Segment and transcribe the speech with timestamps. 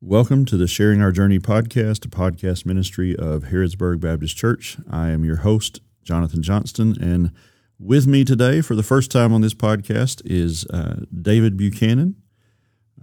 [0.00, 4.76] Welcome to the Sharing Our Journey podcast, a podcast ministry of Harrodsburg Baptist Church.
[4.88, 7.32] I am your host, Jonathan Johnston, and
[7.80, 12.14] with me today for the first time on this podcast is uh, David Buchanan.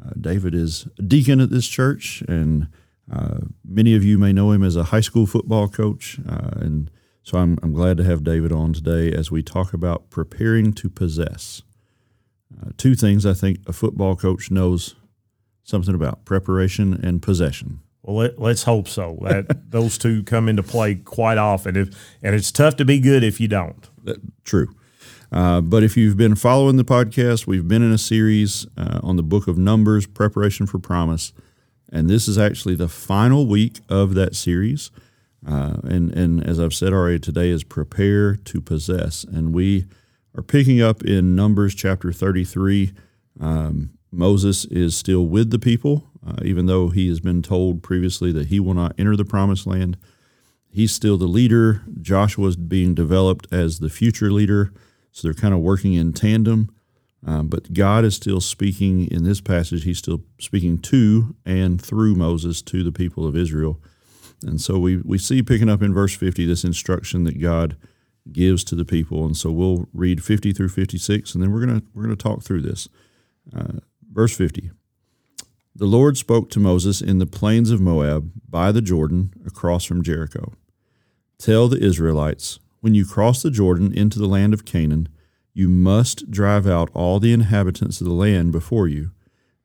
[0.01, 2.69] Uh, David is a deacon at this church, and
[3.11, 6.17] uh, many of you may know him as a high school football coach.
[6.25, 6.89] Uh, and
[7.23, 10.89] so I'm, I'm glad to have David on today as we talk about preparing to
[10.89, 11.61] possess.
[12.57, 14.95] Uh, two things I think a football coach knows
[15.65, 17.81] something about preparation and possession.
[18.03, 19.17] Well, let, us hope so.
[19.21, 23.23] That those two come into play quite often, if, and it's tough to be good
[23.23, 23.89] if you don't.
[24.45, 24.73] true.
[25.31, 29.17] Uh, but if you've been following the podcast, we've been in a series uh, on
[29.17, 31.33] the book of Numbers, Preparation for Promise.
[31.91, 34.91] And this is actually the final week of that series.
[35.45, 39.23] Uh, and, and as I've said already, today is Prepare to Possess.
[39.23, 39.87] And we
[40.35, 42.93] are picking up in Numbers chapter 33.
[43.39, 48.31] Um, Moses is still with the people, uh, even though he has been told previously
[48.31, 49.97] that he will not enter the promised land.
[50.69, 51.83] He's still the leader.
[52.01, 54.73] Joshua is being developed as the future leader.
[55.11, 56.69] So they're kind of working in tandem.
[57.25, 59.83] Um, but God is still speaking in this passage.
[59.83, 63.79] He's still speaking to and through Moses to the people of Israel.
[64.45, 67.77] And so we, we see picking up in verse 50 this instruction that God
[68.31, 69.25] gives to the people.
[69.25, 72.43] And so we'll read 50 through 56, and then we're going to we're to talk
[72.43, 72.87] through this.
[73.55, 73.79] Uh,
[74.15, 74.71] Verse 50
[75.75, 80.01] The Lord spoke to Moses in the plains of Moab by the Jordan across from
[80.01, 80.53] Jericho.
[81.37, 85.09] Tell the Israelites, when you cross the Jordan into the land of Canaan,
[85.53, 89.11] you must drive out all the inhabitants of the land before you,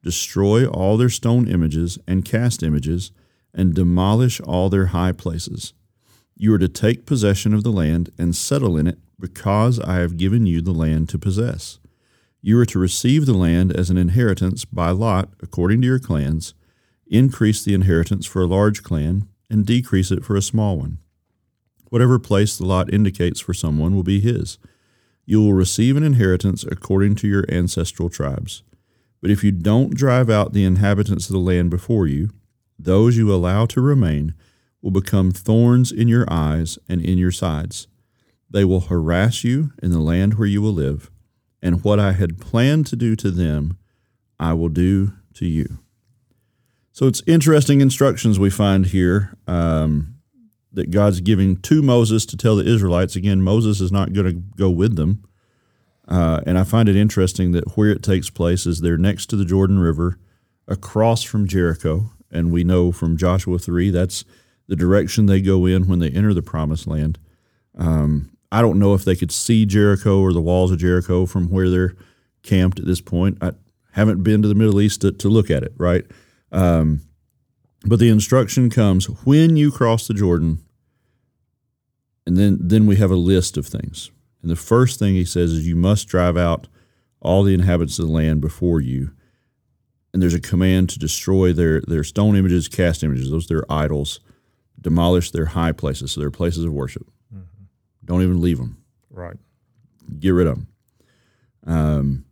[0.03, 3.13] destroy all their stone images and cast images,
[3.55, 5.75] and demolish all their high places.
[6.37, 10.17] You are to take possession of the land and settle in it, because I have
[10.17, 11.80] given you the land to possess.
[12.43, 16.55] You are to receive the land as an inheritance by lot according to your clans,
[17.07, 20.99] increase the inheritance for a large clan, and decrease it for a small one.
[21.91, 24.59] Whatever place the lot indicates for someone will be his.
[25.27, 28.63] You will receive an inheritance according to your ancestral tribes.
[29.21, 32.31] But if you don't drive out the inhabitants of the land before you,
[32.79, 34.35] those you allow to remain
[34.81, 37.87] will become thorns in your eyes and in your sides.
[38.49, 41.11] They will harass you in the land where you will live
[41.63, 43.79] and what I had planned to do to them,
[44.39, 45.79] I will do to you.
[46.93, 50.17] So it's interesting instructions we find here um,
[50.73, 53.17] that God's giving to Moses to tell the Israelites.
[53.17, 55.25] Again, Moses is not going to go with them.
[56.09, 59.37] Uh, and I find it interesting that where it takes place is they're next to
[59.37, 60.19] the Jordan River,
[60.67, 62.11] across from Jericho.
[62.31, 64.25] And we know from Joshua 3 that's
[64.69, 67.19] the direction they go in when they enter the promised land.
[67.77, 71.49] Um, I don't know if they could see Jericho or the walls of Jericho from
[71.49, 71.95] where they're
[72.43, 73.39] camped at this point.
[73.41, 73.53] I
[73.93, 76.05] haven't been to the Middle East to, to look at it, right?
[76.51, 77.03] Um,
[77.85, 80.59] but the instruction comes when you cross the Jordan,
[82.27, 84.11] and then then we have a list of things.
[84.43, 86.69] And the first thing he says is you must drive out
[87.21, 89.13] all the inhabitants of the land before you.
[90.13, 93.73] And there's a command to destroy their their stone images, cast images, those are their
[93.73, 94.21] idols,
[94.81, 97.07] demolish their high places, so their places of worship.
[98.11, 98.77] Don't even leave them.
[99.09, 99.37] Right.
[100.19, 100.67] Get rid of them.
[101.65, 102.25] Um,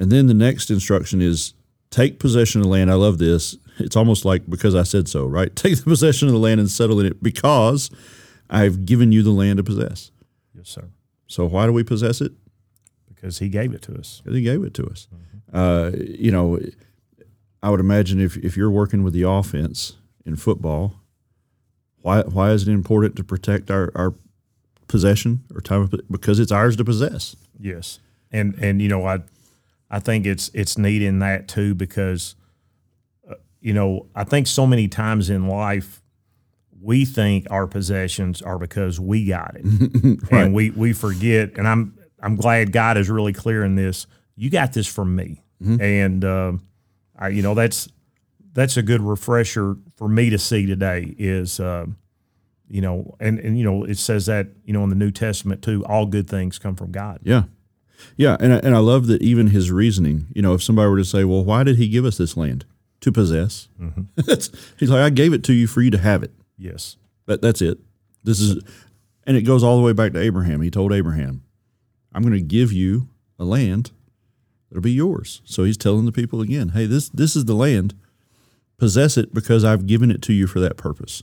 [0.00, 1.54] and then the next instruction is
[1.90, 2.90] take possession of the land.
[2.90, 3.56] I love this.
[3.78, 5.54] It's almost like because I said so, right?
[5.56, 7.88] Take the possession of the land and settle in it because
[8.50, 10.10] I've given you the land to possess.
[10.52, 10.88] Yes, sir.
[11.28, 12.32] So why do we possess it?
[13.06, 14.22] Because he gave it to us.
[14.24, 15.06] Because he gave it to us.
[15.14, 15.56] Mm-hmm.
[15.56, 16.58] Uh, you know,
[17.62, 20.94] I would imagine if, if you're working with the offense in football,
[21.98, 24.12] why why is it important to protect our, our
[24.88, 27.36] possession or time because it's ours to possess.
[27.58, 29.20] Yes, and and you know I
[29.90, 32.34] I think it's it's neat in that too because
[33.30, 36.02] uh, you know I think so many times in life
[36.80, 39.64] we think our possessions are because we got it,
[40.30, 40.44] right.
[40.44, 41.56] and we we forget.
[41.56, 44.06] And I'm I'm glad God is really clear in this.
[44.36, 45.80] You got this from me, mm-hmm.
[45.80, 46.52] and uh,
[47.18, 47.88] I you know that's
[48.52, 51.60] that's a good refresher for me to see today is.
[51.60, 51.86] Uh,
[52.68, 55.62] you know, and, and you know, it says that, you know, in the New Testament
[55.62, 57.20] too, all good things come from God.
[57.22, 57.44] Yeah.
[58.16, 58.36] Yeah.
[58.40, 61.04] And I, and I love that even his reasoning, you know, if somebody were to
[61.04, 62.64] say, well, why did he give us this land?
[63.00, 63.68] To possess.
[63.80, 64.62] Mm-hmm.
[64.78, 66.32] he's like, I gave it to you for you to have it.
[66.58, 66.96] Yes.
[67.26, 67.78] That, that's it.
[68.24, 68.62] This is,
[69.24, 70.60] and it goes all the way back to Abraham.
[70.60, 71.42] He told Abraham,
[72.12, 73.08] I'm going to give you
[73.38, 73.92] a land
[74.70, 75.42] that'll be yours.
[75.44, 77.94] So he's telling the people again, hey, this, this is the land.
[78.78, 81.22] Possess it because I've given it to you for that purpose.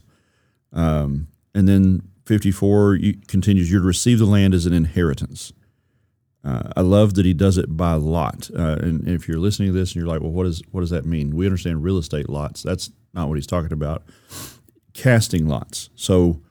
[0.72, 2.98] Um, and then 54
[3.28, 5.52] continues, you're to receive the land as an inheritance.
[6.42, 8.50] Uh, I love that he does it by lot.
[8.54, 10.90] Uh, and if you're listening to this and you're like, well, what, is, what does
[10.90, 11.34] that mean?
[11.34, 12.62] We understand real estate lots.
[12.62, 14.02] That's not what he's talking about.
[14.92, 15.88] Casting lots.
[15.94, 16.42] So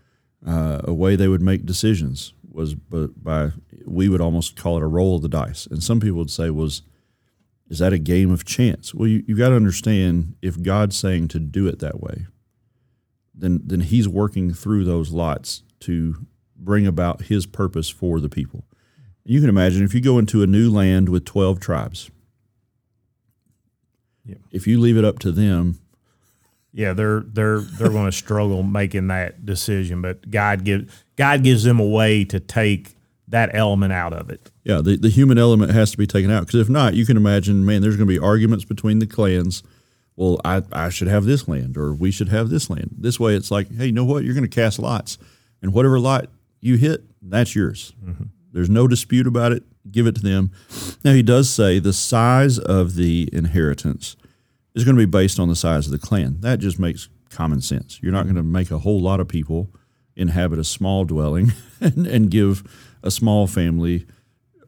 [0.45, 3.51] uh, a way they would make decisions was by,
[3.85, 5.67] we would almost call it a roll of the dice.
[5.67, 6.83] And some people would say, was,
[7.69, 8.93] is that a game of chance?
[8.93, 12.27] Well, you, you've got to understand if God's saying to do it that way,
[13.33, 16.25] then, then he's working through those lots to
[16.55, 18.65] bring about his purpose for the people.
[19.25, 22.11] You can imagine if you go into a new land with 12 tribes,
[24.25, 24.39] yep.
[24.51, 25.79] if you leave it up to them,
[26.75, 30.01] yeah, they're they're they're going to struggle making that decision.
[30.01, 32.95] But God give God gives them a way to take
[33.27, 34.51] that element out of it.
[34.63, 37.17] Yeah, the, the human element has to be taken out because if not, you can
[37.17, 39.63] imagine, man, there's going to be arguments between the clans.
[40.15, 42.95] Well, I, I should have this land or we should have this land.
[42.97, 44.23] This way, it's like, hey, you know what?
[44.23, 45.17] You're going to cast lots,
[45.61, 46.29] and whatever lot
[46.59, 47.93] you hit, that's yours.
[48.03, 48.25] Mm-hmm.
[48.51, 49.63] There's no dispute about it.
[49.91, 50.51] Give it to them.
[51.03, 54.15] Now, he does say the size of the inheritance
[54.75, 56.37] is going to be based on the size of the clan.
[56.39, 57.99] That just makes common sense.
[58.01, 59.69] You're not going to make a whole lot of people
[60.15, 61.51] inhabit a small dwelling
[61.81, 62.63] and, and give
[63.01, 64.05] a small family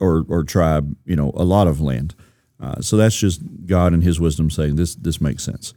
[0.00, 2.14] or, or tribe, you know, a lot of land.
[2.60, 5.74] Uh, so that's just God and His wisdom saying this this makes sense.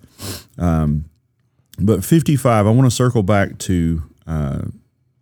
[0.57, 1.05] Um,
[1.81, 4.61] but 55, I want to circle back to uh,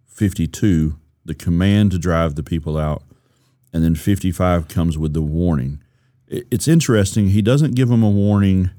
[0.07, 3.03] 52 the command to drive the people out,
[3.73, 5.81] and then 55 comes with the warning.
[6.27, 7.29] It's interesting.
[7.29, 8.71] He doesn't give them a warning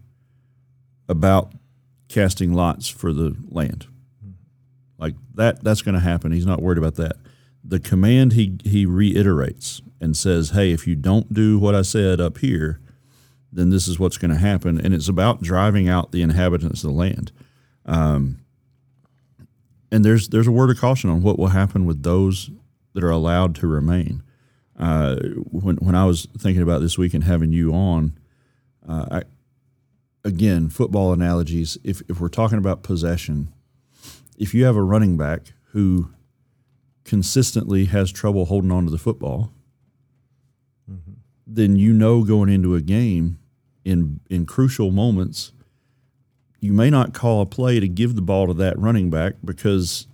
[1.08, 1.52] about
[2.08, 3.86] casting lots for the land.
[4.98, 6.32] Like that, that's going to happen.
[6.32, 7.16] He's not worried about that.
[7.68, 12.20] The command he he reiterates and says, "Hey, if you don't do what I said
[12.20, 12.80] up here,
[13.52, 16.90] then this is what's going to happen." And it's about driving out the inhabitants of
[16.90, 17.30] the land.
[17.84, 18.38] Um,
[19.90, 22.50] and there's there's a word of caution on what will happen with those
[22.94, 24.22] that are allowed to remain.
[24.78, 25.16] Uh,
[25.50, 28.18] when when I was thinking about this week and having you on,
[28.88, 29.22] uh, I,
[30.24, 31.78] again football analogies.
[31.84, 33.52] If if we're talking about possession,
[34.38, 36.10] if you have a running back who
[37.08, 39.52] consistently has trouble holding on to the football,
[40.88, 41.12] mm-hmm.
[41.46, 43.38] then you know going into a game
[43.84, 45.52] in in crucial moments
[46.60, 50.06] you may not call a play to give the ball to that running back because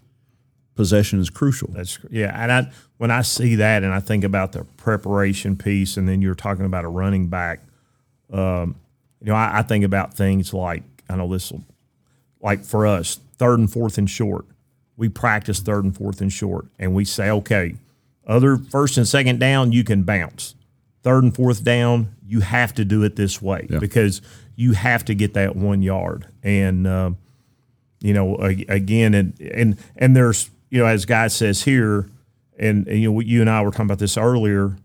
[0.74, 1.68] possession is crucial.
[1.72, 5.96] That's yeah, and I when I see that and I think about the preparation piece,
[5.96, 7.60] and then you're talking about a running back,
[8.32, 8.76] um,
[9.20, 11.64] you know, I, I, think about things like I know this will,
[12.42, 14.44] like for us, third and fourth and short.
[14.96, 17.76] We practice third and fourth and short, and we say, okay,
[18.26, 20.54] other first and second down, you can bounce.
[21.02, 23.78] Third and fourth down, you have to do it this way yeah.
[23.78, 24.22] because
[24.56, 26.26] you have to get that one yard.
[26.42, 27.18] And um,
[28.00, 32.08] you know, again, and and and there's you know, as God says here,
[32.58, 34.76] and, and you know, you and I were talking about this earlier.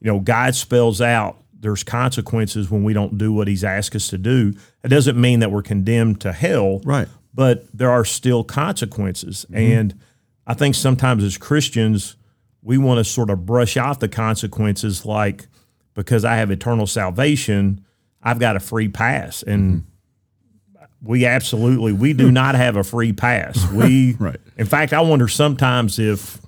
[0.00, 4.08] You know, God spells out there's consequences when we don't do what He's asked us
[4.08, 4.54] to do.
[4.82, 7.08] It doesn't mean that we're condemned to hell, right?
[7.34, 9.56] But there are still consequences, mm-hmm.
[9.56, 10.00] and
[10.46, 12.16] I think sometimes as Christians
[12.64, 15.46] we want to sort of brush off the consequences, like
[15.92, 17.84] because I have eternal salvation,
[18.22, 19.42] I've got a free pass.
[19.42, 21.06] And mm-hmm.
[21.06, 23.70] we absolutely we do not have a free pass.
[23.70, 24.40] We right.
[24.56, 26.40] In fact, I wonder sometimes if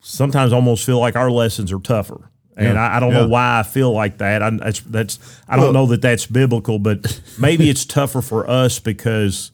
[0.00, 2.30] sometimes almost feel like our lessons are tougher.
[2.56, 2.82] And yeah.
[2.82, 3.20] I, I, don't yeah.
[3.20, 4.42] know why I feel like that.
[4.42, 8.48] I, that's, that's I don't well, know that that's biblical, but maybe it's tougher for
[8.48, 9.52] us because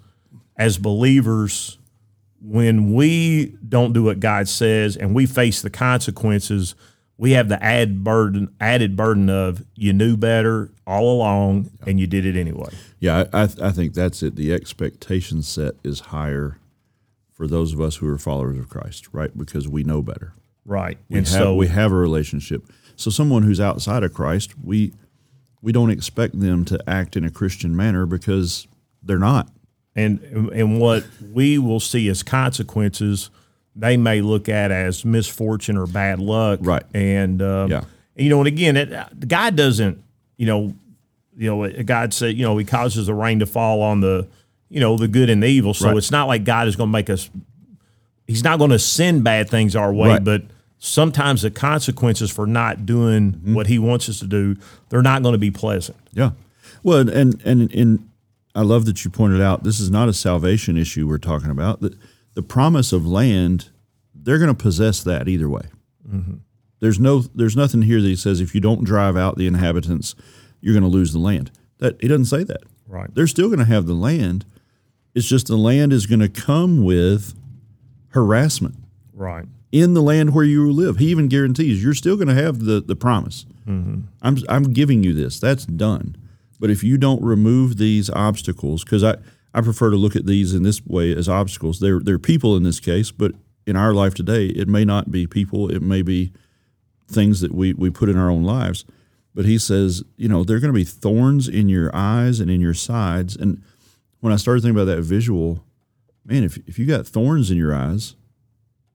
[0.56, 1.78] as believers,
[2.40, 6.76] when we don't do what God says and we face the consequences,
[7.16, 12.06] we have the added burden added burden of you knew better all along and you
[12.06, 12.70] did it anyway.
[12.98, 14.36] Yeah, I, I think that's it.
[14.36, 16.58] The expectation set is higher
[17.32, 19.36] for those of us who are followers of Christ, right?
[19.36, 20.34] Because we know better.
[20.64, 20.98] Right.
[21.08, 22.64] We and have so, we have a relationship.
[22.96, 24.92] So someone who's outside of Christ, we
[25.60, 28.66] we don't expect them to act in a Christian manner because
[29.02, 29.48] they're not.
[29.94, 30.20] And
[30.52, 33.30] and what we will see as consequences
[33.74, 36.60] they may look at as misfortune or bad luck.
[36.62, 36.82] Right.
[36.94, 37.84] And um, yeah.
[38.16, 40.02] you know, and again, it, God doesn't,
[40.36, 40.74] you know,
[41.36, 44.28] you know, God said, you know, He causes the rain to fall on the,
[44.68, 45.74] you know, the good and the evil.
[45.74, 45.96] So right.
[45.96, 47.30] it's not like God is going to make us.
[48.26, 50.24] He's not going to send bad things our way, right.
[50.24, 50.42] but
[50.84, 53.54] sometimes the consequences for not doing mm-hmm.
[53.54, 54.56] what He wants us to do,
[54.88, 55.96] they're not going to be pleasant.
[56.12, 56.32] Yeah.
[56.82, 58.08] Well, and and and
[58.54, 61.80] I love that you pointed out this is not a salvation issue we're talking about.
[61.80, 61.94] That
[62.34, 63.70] the promise of land,
[64.14, 65.66] they're going to possess that either way.
[66.08, 66.34] Mm-hmm.
[66.80, 70.16] There's no, there's nothing here that he says if you don't drive out the inhabitants,
[70.60, 71.52] you're going to lose the land.
[71.78, 72.62] That he doesn't say that.
[72.88, 73.14] Right.
[73.14, 74.44] They're still going to have the land.
[75.14, 77.34] It's just the land is going to come with
[78.08, 78.76] harassment.
[79.12, 79.44] Right.
[79.72, 80.98] In the land where you live.
[80.98, 83.46] He even guarantees you're still going to have the the promise.
[83.66, 84.02] Mm-hmm.
[84.20, 85.40] I'm I'm giving you this.
[85.40, 86.16] That's done.
[86.60, 89.16] But if you don't remove these obstacles, because I
[89.54, 91.80] I prefer to look at these in this way as obstacles.
[91.80, 93.32] They're they're people in this case, but
[93.66, 95.70] in our life today, it may not be people.
[95.70, 96.32] It may be
[97.08, 98.84] things that we we put in our own lives.
[99.34, 102.60] But he says, you know, they're going to be thorns in your eyes and in
[102.60, 103.34] your sides.
[103.34, 103.62] And
[104.20, 105.64] when I started thinking about that visual,
[106.24, 108.14] man, if if you got thorns in your eyes,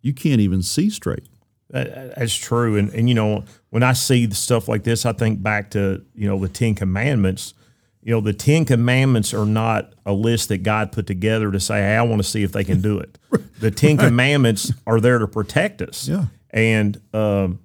[0.08, 1.28] you can't even see straight.
[1.70, 5.12] That- That's true, and and you know when I see the stuff like this, I
[5.14, 7.54] think back to you know the Ten Commandments.
[8.02, 11.80] You know the Ten Commandments are not a list that God put together to say,
[11.82, 13.18] "Hey, I want to see if they can do it."
[13.60, 16.08] The Ten Commandments are there to protect us.
[16.08, 16.26] Yeah.
[16.52, 17.60] and um,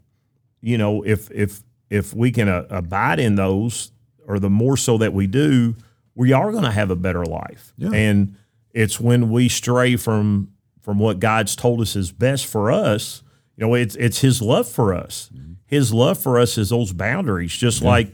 [0.62, 3.92] you know if if if we can uh, abide in those,
[4.26, 5.76] or the more so that we do,
[6.14, 7.74] we are going to have a better life.
[7.76, 7.90] Yeah.
[7.92, 8.36] And
[8.72, 10.48] it's when we stray from
[10.82, 13.22] from what God's told us is best for us.
[13.56, 15.30] You know, it's it's His love for us.
[15.66, 17.52] His love for us is those boundaries.
[17.52, 18.12] Just like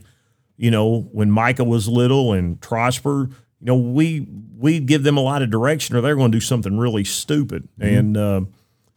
[0.56, 3.28] you know when Micah was little and Prosper,
[3.60, 6.40] you know we we give them a lot of direction, or they're going to do
[6.40, 7.68] something really stupid.
[7.80, 8.40] And uh,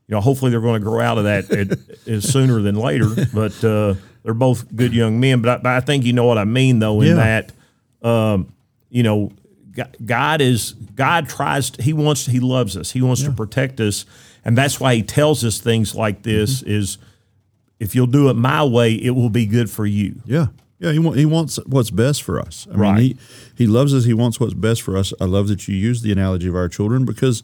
[0.08, 1.72] you know, hopefully they're going to grow out of that at,
[2.08, 3.08] at sooner than later.
[3.34, 5.42] But uh, they're both good young men.
[5.42, 7.48] But I, but I think you know what I mean, though, in Yeah.
[8.02, 8.52] that um,
[8.90, 9.32] you know,
[10.06, 11.70] God is God tries.
[11.72, 12.26] To, he wants.
[12.26, 12.92] He loves us.
[12.92, 14.06] He wants to protect us,
[14.44, 16.72] and that's why He tells us things like this: Mm-hmm.
[16.72, 16.98] is
[17.80, 20.22] if you'll do it my way, it will be good for you.
[20.26, 20.48] Yeah.
[20.80, 22.68] Yeah, he, wa- he wants what's best for us.
[22.72, 22.96] I Right.
[22.96, 23.18] mean, he,
[23.56, 24.06] he loves us.
[24.06, 25.14] He wants what's best for us.
[25.22, 27.44] I love that you use the analogy of our children because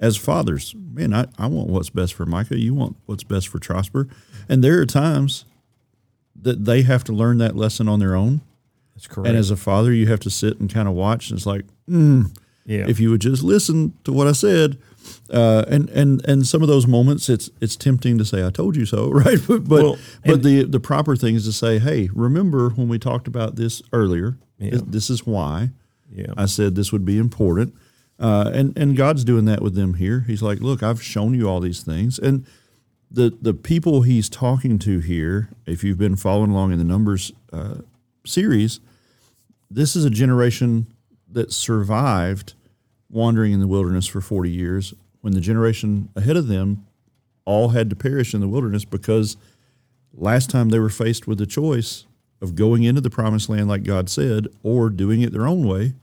[0.00, 2.58] as fathers, man, I, I want what's best for Micah.
[2.58, 4.08] You want what's best for Trosper.
[4.48, 5.44] And there are times
[6.34, 8.40] that they have to learn that lesson on their own.
[8.98, 9.28] That's correct.
[9.28, 11.30] And as a father, you have to sit and kind of watch.
[11.30, 14.76] And it's like, mm, yeah, if you would just listen to what I said.
[15.32, 18.74] Uh, and and and some of those moments, it's it's tempting to say, "I told
[18.76, 19.38] you so," right?
[19.46, 22.98] But but, Well, but the the proper thing is to say, "Hey, remember when we
[22.98, 24.36] talked about this earlier?
[24.58, 25.70] This, this is why
[26.12, 27.74] yeah, I said this would be important."
[28.18, 30.24] Uh, and and God's doing that with them here.
[30.26, 32.44] He's like, "Look, I've shown you all these things." And
[33.10, 37.32] the the people he's talking to here, if you've been following along in the Numbers
[37.52, 37.76] uh,
[38.26, 38.80] series,
[39.70, 40.86] this is a generation
[41.30, 42.54] that survived
[43.10, 46.86] wandering in the wilderness for 40 years when the generation ahead of them
[47.44, 49.36] all had to perish in the wilderness because
[50.12, 52.04] last time they were faced with the choice
[52.40, 55.94] of going into the promised land like God said or doing it their own way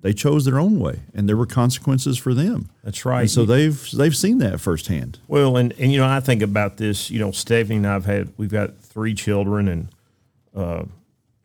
[0.00, 3.22] they chose their own way and there were consequences for them that's right.
[3.22, 6.76] and so they've they've seen that firsthand Well, and and you know, I think about
[6.76, 7.10] this.
[7.10, 9.88] You know, Stephanie and I've had we've got three children, and
[10.54, 10.84] uh,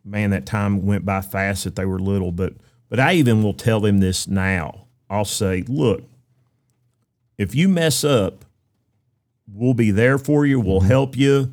[0.04, 2.32] man, that time went by fast that they were little.
[2.32, 2.54] But
[2.88, 4.86] but I even will tell them this now.
[5.10, 6.04] I'll say, look,
[7.38, 8.44] if you mess up,
[9.52, 10.60] we'll be there for you.
[10.60, 10.88] We'll mm-hmm.
[10.88, 11.52] help you.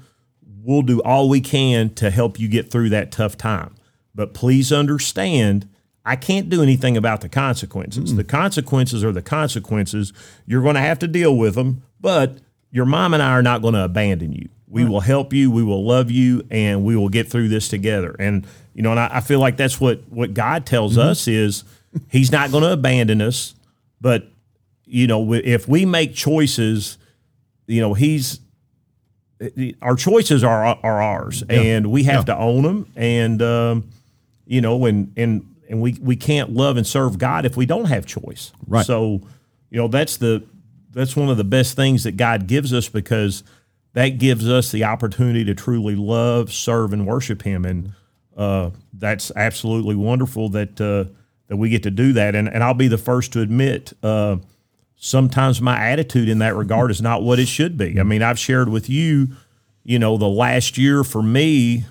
[0.64, 3.76] We'll do all we can to help you get through that tough time.
[4.14, 5.68] But please understand,
[6.06, 8.16] I can't do anything about the consequences.
[8.16, 10.14] The consequences are the consequences.
[10.46, 12.38] You're going to have to deal with them, but
[12.72, 14.50] your mom and I are not going to abandon you.
[14.72, 18.16] We will help you, we will love you, and we will get through this together.
[18.18, 21.64] And you know, and I, I feel like that's what what God tells us is
[22.10, 23.54] He's not going to abandon us,
[24.00, 24.28] but
[24.86, 26.98] you know, if we make choices,
[27.68, 28.40] you know, He's
[29.82, 32.92] our choices are are ours, and we have to own them.
[32.96, 33.90] And um,
[34.46, 37.86] you know, and and and we we can't love and serve God if we don't
[37.86, 38.52] have choice.
[38.68, 38.86] Right.
[38.86, 39.22] So,
[39.70, 40.44] you know, that's the
[40.92, 43.44] that's one of the best things that God gives us because
[43.94, 47.66] that gives us the opportunity to truly love, serve, and worship Him.
[47.66, 47.94] And
[48.36, 51.12] uh, that's absolutely wonderful that uh,
[51.48, 52.36] that we get to do that.
[52.36, 53.94] And and I'll be the first to admit.
[54.02, 54.38] Uh,
[55.04, 58.00] sometimes my attitude in that regard is not what it should be.
[58.00, 59.30] I mean, I've shared with you,
[59.84, 61.86] you know, the last year for me,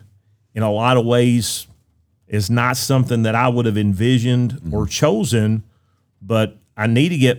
[0.54, 1.66] in a lot of ways,
[2.28, 5.64] is not something that I would have envisioned or chosen,
[6.23, 7.38] but I need to get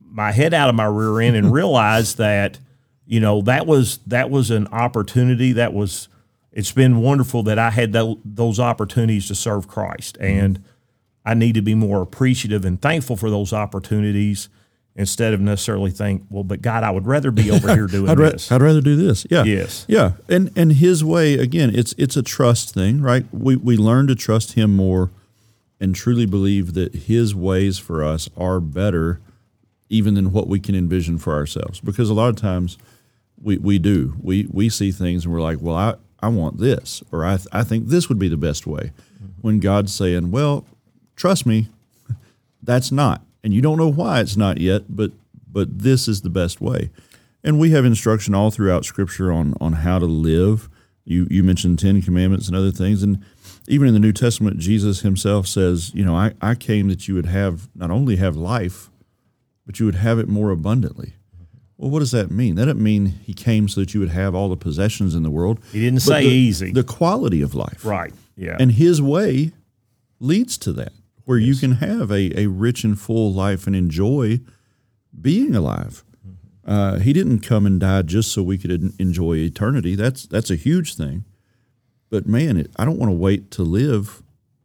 [0.00, 2.58] my head out of my rear end and realize that,
[3.06, 6.08] you know, that was that was an opportunity that was
[6.52, 10.44] it's been wonderful that I had tho- those opportunities to serve Christ mm-hmm.
[10.44, 10.64] and
[11.24, 14.48] I need to be more appreciative and thankful for those opportunities
[14.94, 18.18] instead of necessarily think, well, but God, I would rather be over here doing I'd,
[18.18, 18.50] ra- this.
[18.50, 19.26] I'd rather do this.
[19.30, 19.44] Yeah.
[19.44, 19.86] Yes.
[19.88, 20.12] Yeah.
[20.28, 23.24] And and his way again, it's it's a trust thing, right?
[23.32, 25.10] We we learn to trust him more
[25.80, 29.20] and truly believe that his ways for us are better
[29.88, 31.80] even than what we can envision for ourselves.
[31.80, 32.78] Because a lot of times
[33.42, 34.14] we, we do.
[34.22, 37.48] We we see things and we're like, well, I, I want this, or I, th-
[37.52, 38.92] I think this would be the best way.
[39.16, 39.26] Mm-hmm.
[39.40, 40.64] When God's saying, well,
[41.16, 41.68] trust me,
[42.62, 43.22] that's not.
[43.42, 45.10] And you don't know why it's not yet, but
[45.50, 46.90] but this is the best way.
[47.44, 50.68] and we have instruction all throughout Scripture on on how to live.
[51.04, 53.24] You you mentioned Ten Commandments and other things, and
[53.68, 57.14] even in the New Testament, Jesus Himself says, you know, I, I came that you
[57.14, 58.90] would have not only have life,
[59.66, 61.14] but you would have it more abundantly.
[61.82, 62.54] Well, what does that mean?
[62.54, 65.30] That doesn't mean He came so that you would have all the possessions in the
[65.30, 65.58] world.
[65.72, 66.70] He didn't say the- easy.
[66.70, 68.14] The quality of life, right.
[68.36, 68.56] Yeah.
[68.60, 69.50] and His way
[70.20, 70.92] leads to that,
[71.24, 74.38] where you can have a, a rich and full life and enjoy
[75.20, 76.04] being alive.
[76.64, 78.70] Uh, he didn't come and die just so we could
[79.00, 79.96] enjoy eternity.
[79.96, 81.24] That's that's a huge thing.
[82.10, 84.22] But man, it, I don't want to wait to live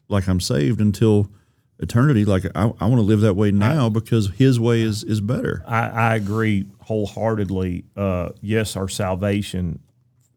[0.07, 1.31] like I'm saved until
[1.79, 2.25] eternity.
[2.25, 5.63] Like I, I want to live that way now because His way is is better.
[5.67, 7.86] I, I agree wholeheartedly.
[7.96, 9.79] Uh, yes, our salvation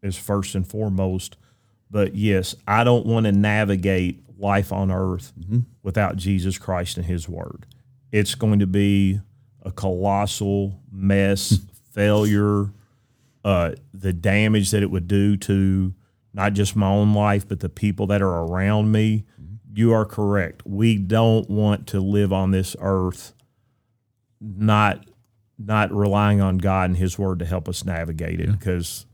[0.03, 1.37] is first and foremost,
[1.91, 5.33] but yes, I don't want to navigate life on earth
[5.83, 7.67] without Jesus Christ and His Word.
[8.11, 9.21] It's going to be
[9.63, 11.59] a colossal mess,
[11.93, 12.71] failure,
[13.45, 15.95] uh, the damage that it would do to
[16.33, 19.25] not just my own life, but the people that are around me.
[19.73, 20.63] You are correct.
[20.67, 23.35] We don't want to live on this earth
[24.41, 25.05] not
[25.59, 29.05] not relying on God and His Word to help us navigate it because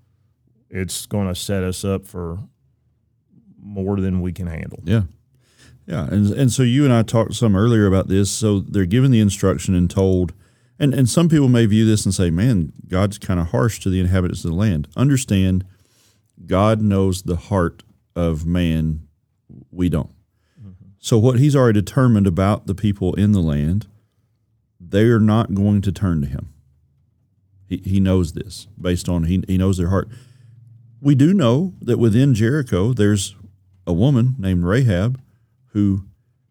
[0.70, 2.38] it's going to set us up for
[3.60, 4.80] more than we can handle.
[4.84, 5.02] Yeah.
[5.86, 6.06] Yeah.
[6.06, 8.30] And and so you and I talked some earlier about this.
[8.30, 10.32] So they're given the instruction and told
[10.78, 13.90] and, and some people may view this and say, Man, God's kind of harsh to
[13.90, 14.88] the inhabitants of the land.
[14.96, 15.64] Understand
[16.44, 17.82] God knows the heart
[18.14, 19.08] of man.
[19.70, 20.10] We don't.
[20.98, 23.86] So what he's already determined about the people in the land,
[24.80, 26.52] they are not going to turn to him.
[27.68, 30.08] He, he knows this based on he, he knows their heart.
[31.00, 33.34] We do know that within Jericho there's
[33.86, 35.20] a woman named Rahab
[35.72, 36.04] who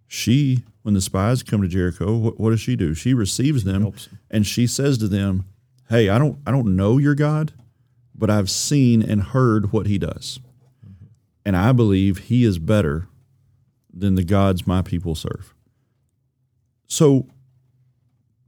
[0.08, 3.82] she when the spies come to Jericho what, what does she do she receives them
[3.82, 5.46] helps and she says to them
[5.90, 7.54] hey I don't I don't know your God
[8.14, 10.40] but I've seen and heard what he does
[11.44, 13.08] and I believe he is better
[13.96, 15.54] than the gods my people serve
[16.88, 17.28] so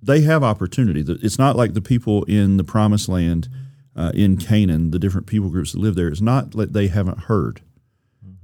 [0.01, 3.49] they have opportunity it's not like the people in the promised land
[3.95, 7.21] uh, in Canaan the different people groups that live there it's not that they haven't
[7.21, 7.61] heard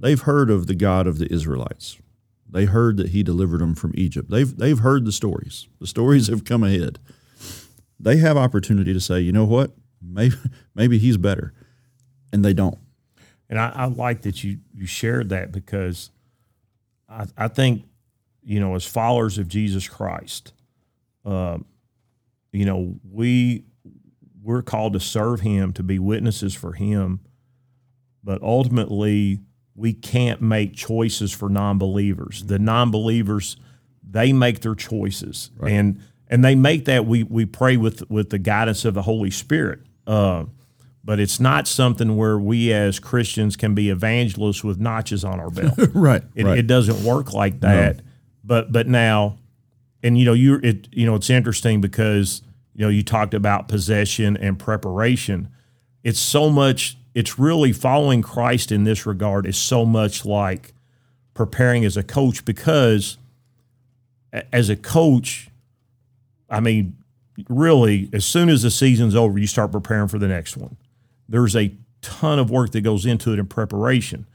[0.04, 1.98] They've heard of the God of the Israelites.
[2.50, 4.30] They heard that He delivered them from Egypt.
[4.30, 5.70] They've they've heard the stories.
[5.80, 7.00] The stories have come ahead.
[7.98, 10.36] They have opportunity to say, you know what, maybe
[10.76, 11.54] maybe He's better,
[12.34, 12.78] and they don't.
[13.50, 16.12] And I, I like that you you shared that because
[17.14, 17.84] I, I think
[18.44, 20.54] you know as followers of Jesus Christ,
[21.26, 21.66] um,
[22.52, 23.66] you know we
[24.42, 27.22] we're called to serve Him to be witnesses for Him,
[28.24, 29.40] but ultimately
[29.76, 32.44] we can't make choices for non-believers.
[32.44, 33.58] The non-believers
[34.08, 38.40] they make their choices and and they make that we we pray with with the
[38.40, 39.80] guidance of the Holy Spirit.
[40.06, 40.46] Uh,
[41.04, 45.50] but it's not something where we as Christians can be evangelists with notches on our
[45.50, 45.78] belt.
[45.94, 46.24] Right.
[46.34, 48.02] It, it doesn't work like that.
[48.44, 49.38] But but now,
[50.02, 52.42] and you know you it you know it's interesting because
[52.74, 55.50] you know you talked about possession and preparation.
[56.04, 56.98] It's so much.
[57.14, 60.74] It's really following Christ in this regard is so much like
[61.34, 63.18] preparing as a coach because
[64.52, 65.50] as a coach,
[66.50, 66.98] I mean,
[67.50, 70.76] really, as soon as the season's over, you start preparing for the next one.
[71.28, 74.28] There's a ton of work that goes into it in preparation.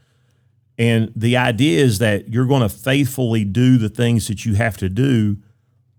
[0.77, 4.77] And the idea is that you're going to faithfully do the things that you have
[4.77, 5.37] to do,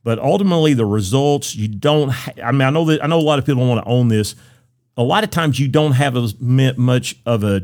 [0.03, 2.09] but ultimately the results you don't.
[2.09, 3.91] Ha- I mean, I know that I know a lot of people don't want to
[3.91, 4.35] own this.
[4.97, 7.63] A lot of times you don't have as much of a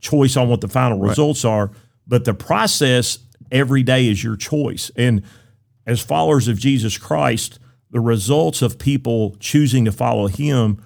[0.00, 1.70] choice on what the final results are,
[2.06, 3.18] but the process
[3.52, 4.90] every day is your choice.
[4.96, 5.22] And
[5.86, 7.58] as followers of Jesus Christ,
[7.90, 10.82] the results of people choosing to follow Him,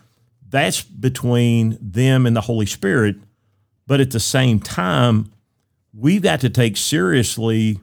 [0.51, 3.17] that's between them and the Holy Spirit.
[3.87, 5.33] But at the same time,
[5.93, 7.81] we've got to take seriously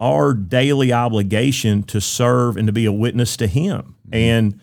[0.00, 3.96] our daily obligation to serve and to be a witness to Him.
[4.06, 4.14] Mm-hmm.
[4.14, 4.60] And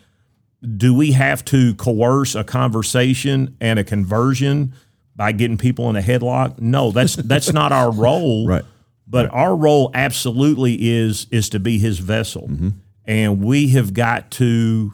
[0.78, 4.74] do we have to coerce a conversation and a conversion
[5.16, 6.60] by getting people in a headlock?
[6.60, 8.48] No, that's that's not our role.
[8.48, 8.66] Right.
[9.08, 12.70] But our role absolutely is is to be His vessel, mm-hmm.
[13.06, 14.94] and we have got to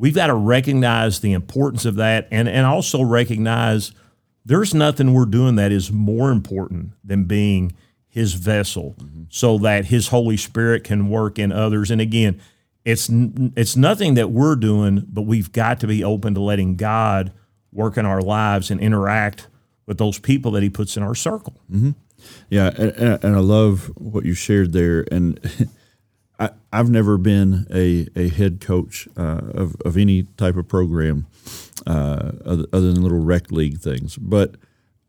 [0.00, 3.92] we've got to recognize the importance of that, and and also recognize
[4.44, 7.72] there's nothing we're doing that is more important than being
[8.08, 9.24] his vessel mm-hmm.
[9.28, 11.90] so that his holy spirit can work in others.
[11.90, 12.40] And again
[12.84, 13.10] it's
[13.56, 17.30] it's nothing that we're doing but we've got to be open to letting god
[17.72, 19.48] work in our lives and interact
[19.86, 21.60] with those people that he puts in our circle.
[21.70, 21.90] Mm-hmm.
[22.48, 25.40] Yeah, and, and and I love what you shared there, and
[26.40, 31.26] I, I've never been a, a head coach uh, of, of any type of program
[31.86, 34.16] uh, other, other than little rec league things.
[34.16, 34.56] But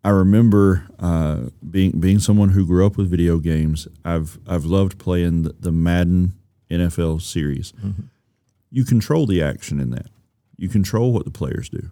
[0.03, 3.87] I remember uh, being being someone who grew up with video games.
[4.03, 6.33] I've I've loved playing the, the Madden
[6.69, 7.73] NFL series.
[8.71, 10.07] You control the action in that.
[10.57, 11.91] You control what the players do.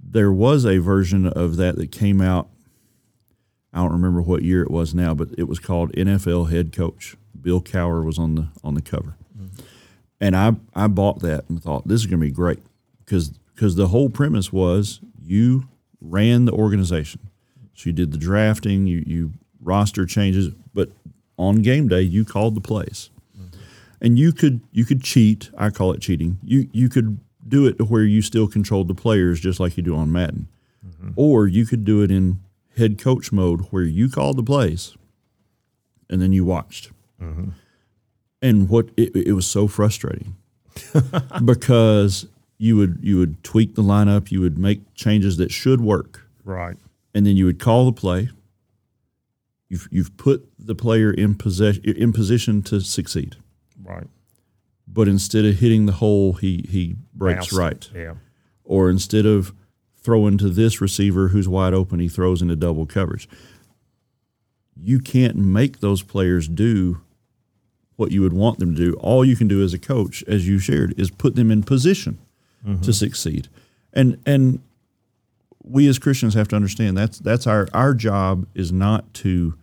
[0.00, 2.48] There was a version of that that came out.
[3.72, 7.16] I don't remember what year it was now, but it was called NFL Head Coach.
[7.40, 9.16] Bill Cowher was on the on the cover,
[10.20, 12.60] and I I bought that and thought this is going to be great
[13.04, 15.68] because because the whole premise was you
[16.00, 17.20] ran the organization,
[17.74, 20.90] so you did the drafting, you you roster changes, but
[21.38, 23.10] on game day you called the plays,
[24.00, 25.50] and you could you could cheat.
[25.56, 26.38] I call it cheating.
[26.44, 27.18] You you could
[27.48, 30.46] do it to where you still controlled the players just like you do on Madden,
[31.16, 32.40] or you could do it in
[32.76, 34.96] head coach mode where you called the plays,
[36.08, 36.90] and then you watched.
[37.22, 37.48] Mm-hmm.
[38.42, 40.34] And what it, it was so frustrating
[41.44, 42.26] because
[42.58, 46.76] you would you would tweak the lineup, you would make changes that should work, Right.
[47.14, 48.30] and then you would call the play.
[49.68, 53.36] You've you've put the player in possession in position to succeed,
[53.82, 54.06] Right.
[54.86, 57.52] but instead of hitting the hole, he he breaks Bounce.
[57.52, 58.14] right, Yeah.
[58.64, 59.52] or instead of
[59.96, 63.28] throwing to this receiver who's wide open, he throws into double coverage.
[64.76, 67.00] You can't make those players do
[67.96, 68.94] what you would want them to do.
[68.94, 72.18] All you can do as a coach, as you shared, is put them in position
[72.64, 72.90] to mm-hmm.
[72.92, 73.48] succeed.
[73.92, 74.60] And and
[75.62, 79.54] we as Christians have to understand that's that's our our job is not to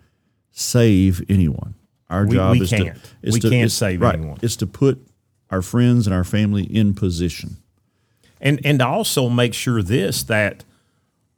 [0.51, 1.75] save anyone.
[2.09, 2.95] Our We- job we is can't.
[2.95, 4.37] to is We to, can't save right, anyone.
[4.41, 5.05] It's to put
[5.49, 7.57] our friends and our family in position.
[8.41, 10.63] and and also make sure this that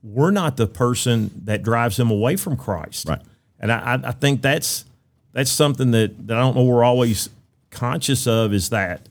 [0.03, 3.07] we're not the person that drives them away from Christ.
[3.07, 3.21] Right.
[3.59, 4.85] And I- I think that's
[5.33, 7.29] that's something that, that I don't know we're always
[7.69, 9.07] conscious of is that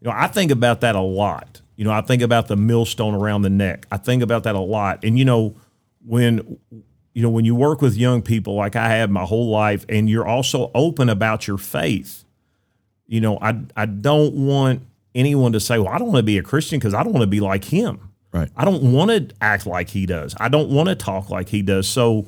[0.00, 1.60] you know I think about that a lot.
[1.76, 3.86] You know I think about the millstone around the neck.
[3.90, 5.04] I think about that a lot.
[5.04, 5.54] And you know
[6.06, 6.58] when
[7.12, 10.08] you know when you work with young people like I have my whole life, and
[10.08, 12.24] you're also open about your faith
[13.06, 14.82] you know, I I don't want
[15.14, 17.22] anyone to say, "Well, I don't want to be a Christian because I don't want
[17.22, 18.50] to be like him." Right.
[18.56, 20.34] I don't want to act like he does.
[20.40, 21.86] I don't want to talk like he does.
[21.86, 22.26] So,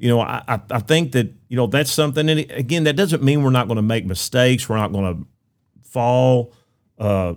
[0.00, 2.26] you know, I I, think that you know that's something.
[2.30, 4.66] And again, that doesn't mean we're not going to make mistakes.
[4.66, 6.54] We're not going to fall.
[6.98, 7.34] Uh,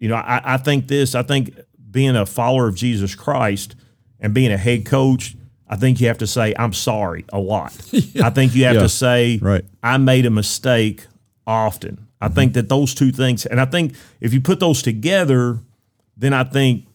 [0.00, 1.14] you know, I, I think this.
[1.14, 1.56] I think
[1.90, 3.76] being a follower of Jesus Christ
[4.18, 5.36] and being a head coach.
[5.68, 7.72] I think you have to say I'm sorry a lot.
[8.22, 8.82] I think you have Yeah.
[8.82, 9.64] to say Right.
[9.82, 11.06] I made a mistake
[11.46, 12.08] often.
[12.20, 15.58] I think that those two things, and I think if you put those together,
[16.16, 16.86] then I think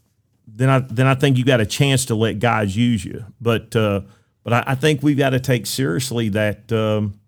[0.48, 3.26] then I then I think you got a chance to let guys use you.
[3.42, 4.02] But uh,
[4.48, 7.20] but I, I think we've got to take seriously that um,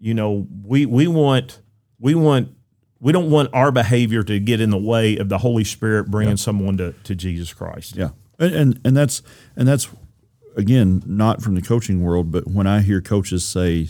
[0.00, 1.60] you know we we want
[2.00, 2.48] we want
[2.98, 6.36] we don't want our behavior to get in the way of the Holy Spirit bringing
[6.36, 7.94] someone to, to Jesus Christ.
[7.94, 8.08] Yeah,
[8.40, 9.22] and, and and that's
[9.54, 9.90] and that's
[10.56, 13.86] again not from the coaching world, but when I hear coaches say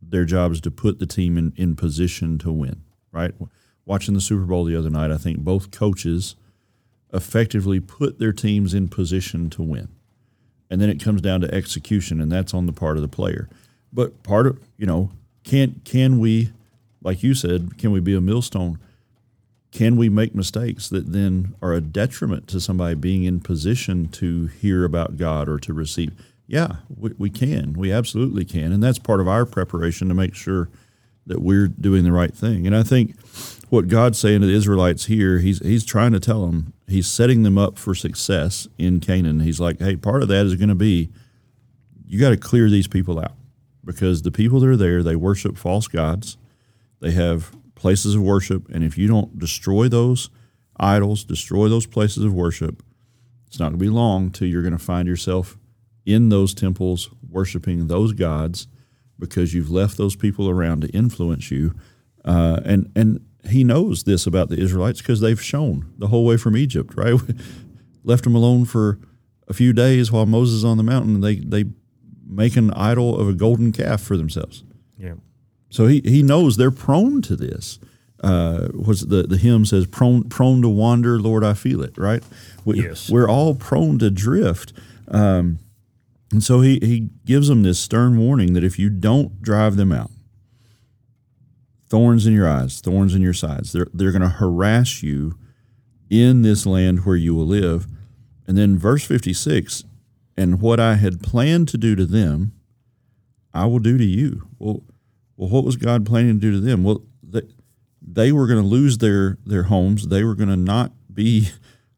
[0.00, 3.32] their job is to put the team in, in position to win, right?
[3.84, 6.36] Watching the Super Bowl the other night, I think both coaches
[7.12, 9.95] effectively put their teams in position to win.
[10.68, 13.48] And then it comes down to execution, and that's on the part of the player.
[13.92, 15.10] But part of you know,
[15.44, 16.50] can can we,
[17.02, 18.78] like you said, can we be a millstone?
[19.76, 24.46] can we make mistakes that then are a detriment to somebody being in position to
[24.46, 26.14] hear about God or to receive?
[26.46, 27.74] Yeah, we, we can.
[27.74, 28.72] We absolutely can.
[28.72, 30.70] And that's part of our preparation to make sure
[31.26, 32.66] that we're doing the right thing.
[32.66, 33.16] And I think
[33.70, 37.42] what God's saying to the Israelites here, he's he's trying to tell them, he's setting
[37.42, 39.40] them up for success in Canaan.
[39.40, 41.10] He's like, hey, part of that is going to be
[42.06, 43.34] you got to clear these people out
[43.84, 46.36] because the people that are there, they worship false gods.
[47.00, 50.30] They have places of worship, and if you don't destroy those
[50.78, 52.82] idols, destroy those places of worship,
[53.46, 55.58] it's not going to be long till you're going to find yourself
[56.04, 58.66] in those temples worshiping those gods
[59.18, 61.74] because you've left those people around to influence you.
[62.24, 66.36] Uh, and and he knows this about the Israelites because they've shown the whole way
[66.36, 67.20] from Egypt, right?
[68.04, 68.98] left them alone for
[69.48, 71.16] a few days while Moses is on the mountain.
[71.16, 71.70] And they they
[72.28, 74.64] make an idol of a golden calf for themselves.
[74.98, 75.14] Yeah.
[75.70, 77.78] So he, he knows they're prone to this.
[78.22, 82.22] Uh, what's the, the hymn says, prone, prone to wander, Lord, I feel it, right?
[82.64, 83.10] We, Yes.
[83.10, 84.72] We're all prone to drift.
[85.08, 85.58] Um,
[86.32, 89.92] and so he, he gives them this stern warning that if you don't drive them
[89.92, 90.10] out,
[91.88, 95.38] thorns in your eyes, thorns in your sides, they're, they're going to harass you
[96.10, 97.86] in this land where you will live.
[98.46, 99.84] And then verse 56
[100.36, 102.52] and what I had planned to do to them,
[103.54, 104.48] I will do to you.
[104.58, 104.82] Well,
[105.36, 106.84] well, what was God planning to do to them?
[106.84, 107.42] Well, they,
[108.00, 110.08] they were going to lose their their homes.
[110.08, 111.48] They were going to not be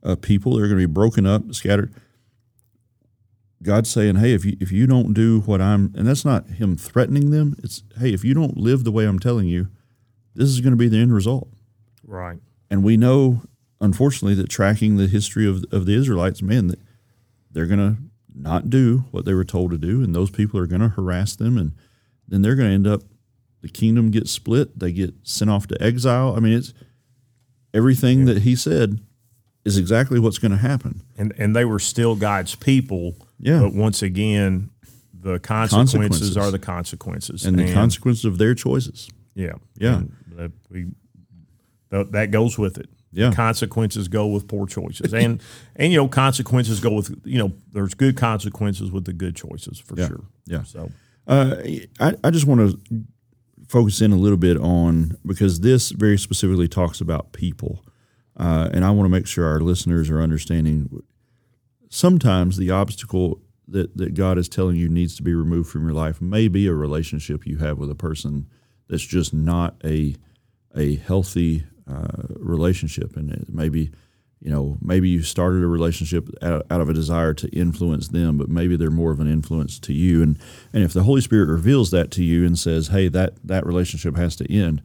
[0.02, 0.56] uh, people.
[0.56, 1.92] They're going to be broken up, scattered.
[3.62, 6.76] God's saying, "Hey, if you if you don't do what I'm," and that's not Him
[6.76, 7.56] threatening them.
[7.62, 9.68] It's, "Hey, if you don't live the way I'm telling you,
[10.38, 11.48] this is going to be the end result."
[12.04, 12.38] Right.
[12.70, 13.42] And we know,
[13.80, 16.78] unfortunately, that tracking the history of of the Israelites, man, that
[17.50, 18.00] they're going to
[18.34, 21.34] not do what they were told to do, and those people are going to harass
[21.36, 21.72] them, and
[22.26, 23.02] then they're going to end up.
[23.60, 24.78] The kingdom gets split.
[24.78, 26.34] They get sent off to exile.
[26.36, 26.72] I mean, it's
[27.74, 29.00] everything that he said
[29.64, 31.02] is exactly what's going to happen.
[31.16, 33.16] And and they were still God's people.
[33.40, 33.60] Yeah.
[33.60, 34.70] But once again,
[35.12, 36.36] the consequences, Consequences.
[36.36, 37.44] are the consequences.
[37.44, 39.10] and the consequences of their choices.
[39.38, 39.52] Yeah.
[39.76, 40.02] Yeah.
[40.34, 40.86] That we
[41.90, 42.90] that, goes with it.
[43.12, 43.32] Yeah.
[43.32, 45.14] Consequences go with poor choices.
[45.14, 45.40] And
[45.76, 49.78] and you know, consequences go with you know, there's good consequences with the good choices
[49.78, 50.24] for sure.
[50.44, 50.64] Yeah.
[50.64, 50.90] So
[51.26, 51.56] Uh,
[52.00, 53.04] I, I just want to
[53.68, 57.84] focus in a little bit on because this very specifically talks about people,
[58.36, 61.02] uh, and I want to make sure our listeners are understanding.
[61.90, 65.94] Sometimes the obstacle that that God is telling you needs to be removed from your
[65.94, 68.48] life may be a relationship you have with a person
[68.88, 70.14] that's just not a
[70.76, 73.90] a healthy uh, relationship, and maybe
[74.40, 78.38] you know maybe you started a relationship out, out of a desire to influence them,
[78.38, 80.38] but maybe they're more of an influence to you, and
[80.72, 84.16] and if the Holy Spirit reveals that to you and says, hey, that that relationship
[84.16, 84.82] has to end,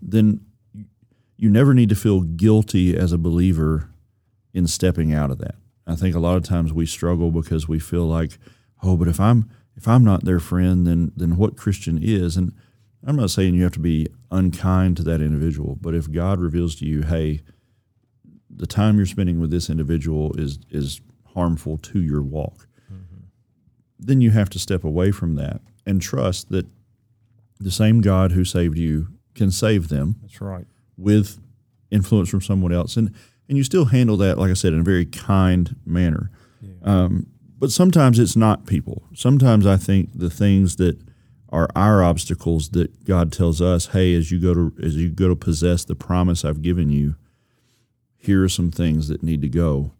[0.00, 0.40] then
[1.36, 3.90] you never need to feel guilty as a believer
[4.52, 5.56] in stepping out of that.
[5.86, 8.38] I think a lot of times we struggle because we feel like,
[8.82, 12.36] oh, but if I'm if I'm not their friend, then then what Christian is?
[12.36, 12.52] And
[13.06, 16.74] I'm not saying you have to be unkind to that individual, but if God reveals
[16.76, 17.42] to you, hey,
[18.48, 21.00] the time you're spending with this individual is is
[21.34, 22.66] harmful to your walk,
[23.98, 26.66] then you have to step away from that and trust that
[27.58, 30.66] the same God who saved you can save them that's right.
[30.96, 31.40] with
[31.90, 33.12] influence from someone else, and
[33.48, 36.30] and you still handle that, like I said, in a very kind manner.
[36.82, 37.26] Um,
[37.58, 39.04] but sometimes it's not people.
[39.14, 40.98] Sometimes I think the things that
[41.54, 45.28] are our obstacles that God tells us, hey, as you go to as you go
[45.28, 47.14] to possess the promise I've given you,
[48.18, 49.92] here are some things that need to go.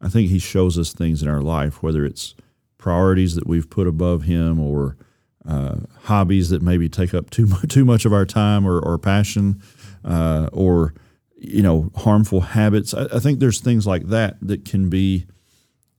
[0.00, 2.36] I think He shows us things in our life, whether it's
[2.78, 4.96] priorities that we've put above Him or
[5.44, 8.96] uh, hobbies that maybe take up too much, too much of our time or, or
[8.96, 9.60] passion,
[10.04, 10.94] uh, or
[11.36, 12.94] you know harmful habits.
[12.94, 15.26] I, I think there's things like that that can be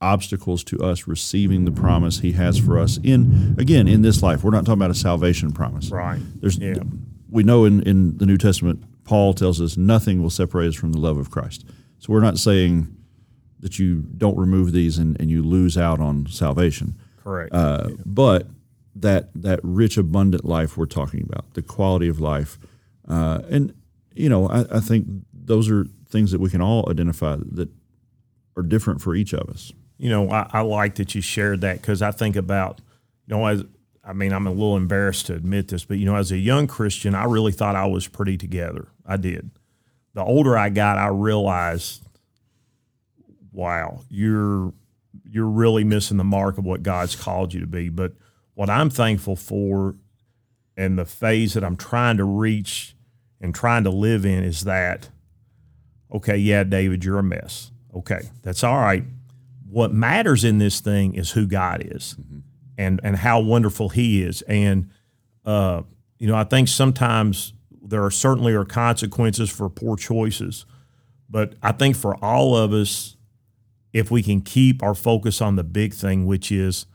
[0.02, 4.42] obstacles to us receiving the promise He has for us in again in this life.
[4.44, 5.90] We're not talking about a salvation promise.
[5.90, 6.20] Right.
[6.40, 6.74] There's Yeah.
[7.30, 10.92] we know in, in the New Testament, Paul tells us nothing will separate us from
[10.92, 11.64] the love of Christ.
[11.98, 12.94] So we're not saying
[13.60, 16.96] that you don't remove these and, and you lose out on salvation.
[17.22, 17.54] Correct.
[17.54, 18.48] Uh, but
[18.96, 22.58] that that rich, abundant life we're talking about, the quality of life,
[23.08, 23.72] uh, and
[24.14, 27.70] you know, I, I think those are things that we can all identify that
[28.56, 29.72] are different for each of us.
[30.02, 32.80] You know, I, I like that you shared that because I think about,
[33.28, 33.62] you know, as
[34.02, 36.66] I mean, I'm a little embarrassed to admit this, but you know, as a young
[36.66, 38.88] Christian, I really thought I was pretty together.
[39.06, 39.48] I did.
[40.14, 42.02] The older I got, I realized,
[43.52, 44.72] wow, you're
[45.30, 47.88] you're really missing the mark of what God's called you to be.
[47.88, 48.14] But
[48.54, 49.94] what I'm thankful for,
[50.76, 52.96] and the phase that I'm trying to reach
[53.40, 55.10] and trying to live in, is that,
[56.12, 57.70] okay, yeah, David, you're a mess.
[57.94, 59.04] Okay, that's all right
[59.72, 62.14] what matters in this thing is who God is
[62.76, 64.42] and and how wonderful he is.
[64.42, 64.90] And
[65.46, 65.82] uh
[66.18, 70.66] you know I think sometimes there are certainly are consequences for poor choices
[71.28, 73.16] but I think for all of us
[73.94, 76.86] if we can keep our focus on the big thing which is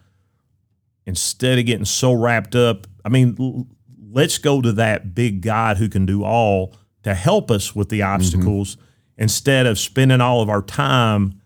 [1.06, 3.68] instead of getting so wrapped up I mean l-
[4.12, 8.04] let's go to that big God who can do all to help us with the
[8.04, 8.78] obstacles
[9.18, 11.42] instead of spending all of our time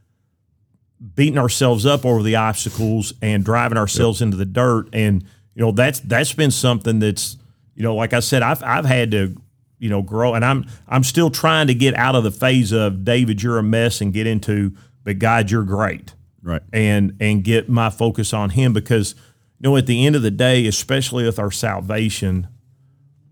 [1.15, 4.87] beating ourselves up over the obstacles and driving ourselves into the dirt.
[4.93, 5.23] And
[5.55, 7.37] you know that's that's been something that's
[7.75, 9.35] you know like I said I've I've had to
[9.79, 13.03] you know grow and I'm I'm still trying to get out of the phase of
[13.03, 16.61] David you're a mess and get into but God you're great Right.
[16.73, 19.13] and and get my focus on Him because
[19.59, 22.47] you know at the end of the day especially with our salvation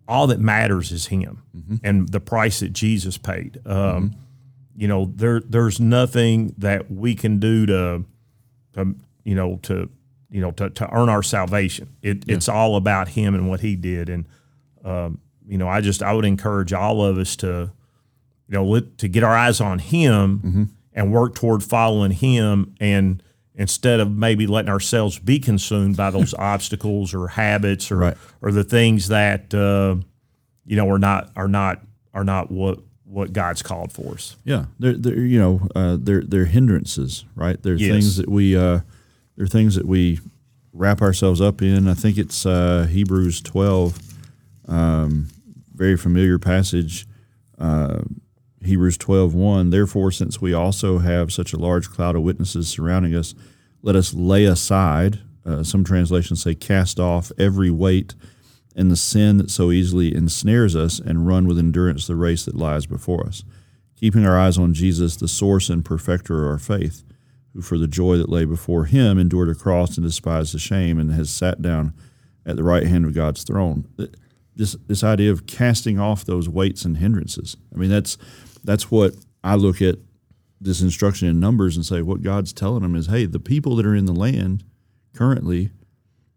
[0.08, 1.44] all that matters is Him
[1.84, 3.60] and the price that Jesus paid.
[3.66, 4.16] Um,
[4.80, 8.06] You know, there there's nothing that we can do to,
[8.74, 9.90] to you know, to
[10.32, 11.90] you know, to, to earn our salvation.
[12.02, 14.08] It, It's all about Him and what He did.
[14.10, 14.26] And
[14.86, 17.72] um, you know, I just I would encourage all of us to,
[18.48, 23.22] you know, let, to get our eyes on Him and work toward following Him and
[23.56, 28.18] instead of maybe letting ourselves be consumed by those obstacles or habits or Right.
[28.42, 29.96] or the things that uh,
[30.66, 31.82] you know are not are not
[32.14, 34.38] are not what what God's called for us.
[34.44, 37.62] Yeah, they're, they're you know uh, they're they're hindrances, right?
[37.62, 37.92] They're Yes.
[37.92, 38.82] things that we uh,
[39.36, 40.20] they're things that we
[40.74, 41.88] wrap ourselves up in.
[41.88, 43.98] I think it's uh, Hebrews twelve,
[44.68, 45.30] um,
[45.74, 47.06] very familiar passage.
[47.58, 48.02] Uh,
[48.62, 53.16] Hebrews 12, 1, Therefore, since we also have such a large cloud of witnesses surrounding
[53.16, 53.34] us,
[53.82, 58.16] let us lay aside, uh, some translations say cast off every weight
[58.76, 62.56] and the sin that so easily ensnares us, and run with endurance the race that
[62.56, 63.44] lies before us,
[63.96, 67.04] keeping our eyes on Jesus, the source and perfecter of our faith,
[67.54, 71.00] who for the joy that lay before him endured a cross and despised the shame,
[71.00, 71.94] and has sat down
[72.46, 73.88] at the right hand of God's throne.
[74.56, 77.58] This this idea of casting off those weights and hindrances.
[77.74, 78.18] I mean, that's
[78.64, 79.96] that's what I look at
[80.62, 83.86] this instruction in Numbers and say what God's telling them is, hey, the people that
[83.86, 84.64] are in the land
[85.16, 85.72] currently,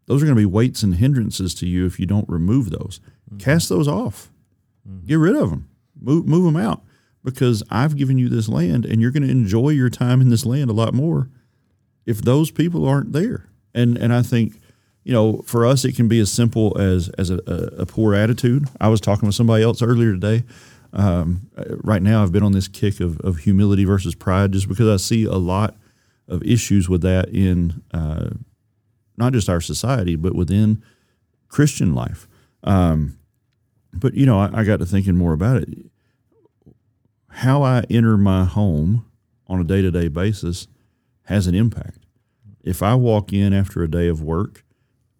[0.06, 3.00] those are going to be weights and hindrances to you if you don't remove those.
[3.38, 4.30] Cast those off.
[5.06, 5.68] Get rid of them.
[6.00, 6.82] Move move them out
[7.22, 10.44] because I've given you this land and you're going to enjoy your time in this
[10.44, 11.30] land a lot more
[12.04, 13.48] if those people aren't there.
[13.74, 14.60] And and I think
[15.04, 18.14] you know, for us, it can be as simple as as a, a, a poor
[18.14, 18.68] attitude.
[18.80, 20.44] I was talking with somebody else earlier today.
[20.92, 24.88] Um, right now, I've been on this kick of, of humility versus pride, just because
[24.88, 25.76] I see a lot
[26.28, 28.30] of issues with that in uh,
[29.16, 30.82] not just our society, but within
[31.48, 32.26] Christian life.
[32.64, 33.18] Um,
[33.92, 35.68] but you know, I, I got to thinking more about it.
[37.28, 39.06] How I enter my home
[39.46, 40.66] on a day to day basis
[41.24, 42.06] has an impact.
[42.62, 44.64] If I walk in after a day of work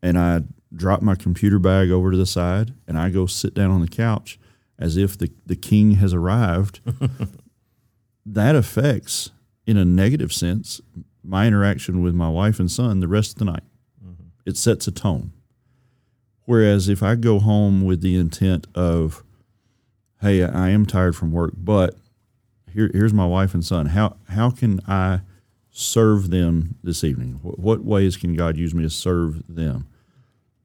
[0.02, 0.42] and I
[0.74, 3.88] drop my computer bag over to the side and I go sit down on the
[3.88, 4.38] couch
[4.78, 6.80] as if the, the king has arrived,
[8.26, 9.30] that affects,
[9.66, 10.80] in a negative sense,
[11.22, 13.62] my interaction with my wife and son the rest of the night.
[14.44, 15.32] It sets a tone.
[16.44, 19.22] Whereas if I go home with the intent of,
[20.20, 21.96] hey, I am tired from work, but
[22.72, 23.86] here, here's my wife and son.
[23.86, 25.20] How how can I
[25.70, 27.38] serve them this evening?
[27.42, 29.86] What, what ways can God use me to serve them?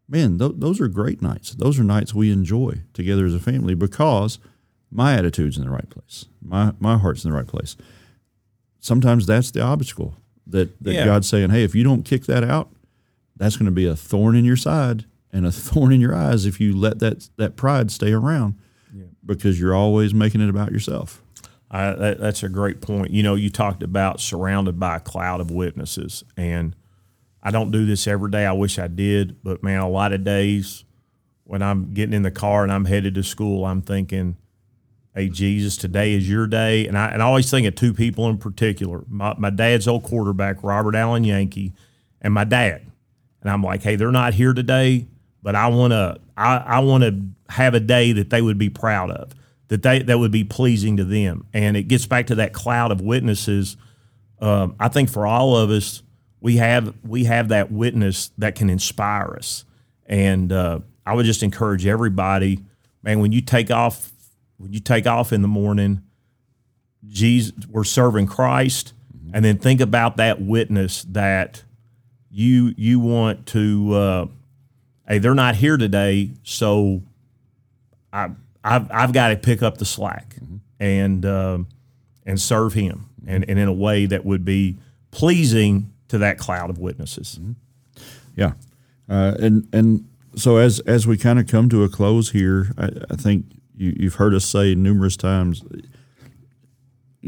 [0.10, 1.52] Man, th- those are great nights.
[1.52, 4.40] Those are nights we enjoy together as a family because
[4.90, 6.26] my attitude's in the right place.
[6.42, 7.76] My my heart's in the right place.
[8.80, 11.06] Sometimes that's the obstacle that, that Yeah.
[11.06, 12.70] God's saying, hey, if you don't kick that out,
[13.38, 16.45] that's going to be a thorn in your side and a thorn in your eyes
[16.45, 18.56] if you let that that pride stay around
[19.26, 21.21] because you're always making it about yourself.
[21.69, 23.12] I, that, that's a great point.
[23.12, 26.76] You know, you talked about surrounded by a cloud of witnesses, and
[27.43, 28.45] I don't do this every day.
[28.45, 30.86] I wish I did, but man, a lot of days
[31.43, 34.38] when I'm getting in the car and I'm headed to school, I'm thinking,
[35.13, 38.30] "Hey, Jesus, today is your day." And I and I always think of two people
[38.30, 41.73] in particular: my, my dad's old quarterback, Robert Allen Yankee,
[42.21, 42.82] and my dad.
[43.41, 45.08] And I'm like, "Hey, they're not here today,
[45.41, 48.69] but I want to I, I want to have a day that they would be
[48.69, 49.34] proud of."
[49.67, 51.45] that they that would be pleasing to them.
[51.54, 53.78] And it gets back to that cloud of witnesses.
[54.39, 56.04] Um, I think for all of us,
[56.39, 59.65] we have we have that witness that can inspire us.
[60.06, 62.63] And uh, I would just encourage everybody,
[63.04, 64.12] man, when you take off
[64.58, 66.02] when you take off in the morning,
[67.08, 68.93] Jesus, we're serving Christ,
[69.34, 71.63] and then think about that witness that
[72.30, 73.94] you you want to.
[73.94, 74.26] Uh,
[75.08, 77.02] hey, they're not here today, so
[78.12, 78.30] I,
[78.63, 80.36] I've, I've got to pick up the slack
[80.80, 81.68] and um,
[82.26, 84.78] and serve him and, and in a way that would be
[85.12, 87.40] pleasing to that cloud of witnesses.
[88.36, 88.54] Yeah,
[89.10, 92.90] uh, and and so as as we kind of come to a close here, I,
[93.10, 95.63] I think you, you've heard us say numerous times,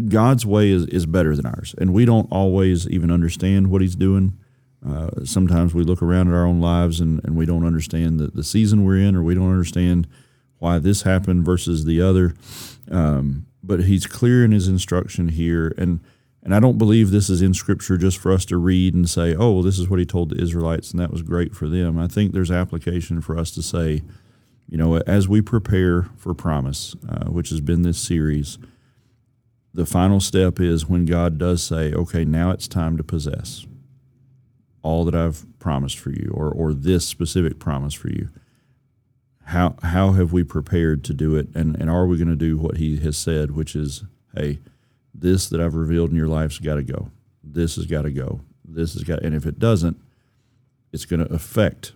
[0.08, 3.96] God's way is, is better than ours, and we don't always even understand what He's
[3.96, 4.38] doing.
[4.88, 8.28] Uh, sometimes we look around at our own lives and, and we don't understand the,
[8.28, 10.08] the season we're in, or we don't understand
[10.60, 12.34] why this happened versus the other.
[12.90, 16.00] Um, but He's clear in His instruction here, and
[16.42, 19.36] and I don't believe this is in Scripture just for us to read and say,
[19.36, 22.00] oh, well, this is what He told the Israelites, and that was great for them.
[22.00, 24.04] I think there's application for us to say,
[24.70, 28.58] you know, as we prepare for promise, uh, which has been this series,
[29.74, 33.66] the final step is when God does say, okay, now it's time to possess
[34.82, 38.30] all that I've promised for you, or or this specific promise for you.
[39.46, 42.58] How how have we prepared to do it, and and are we going to do
[42.58, 44.04] what He has said, which is,
[44.36, 44.60] hey,
[45.14, 47.12] this that I've revealed in your life's got to go.
[47.44, 48.42] This has got to go.
[48.64, 50.00] This has got, and if it doesn't,
[50.92, 51.94] it's going to affect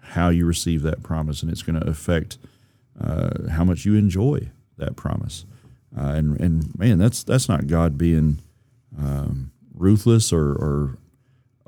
[0.00, 2.38] how you receive that promise, and it's going to affect
[3.00, 5.44] uh, how much you enjoy that promise.
[5.96, 8.40] Uh, and and man, that's that's not God being
[8.98, 10.98] um, ruthless or, or